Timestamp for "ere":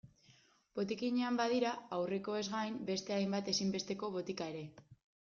4.55-4.65